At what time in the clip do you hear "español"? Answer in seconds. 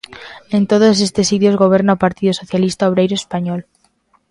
3.21-3.61